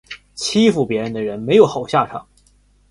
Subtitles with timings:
[0.33, 2.27] 欺负别人的人没有好下场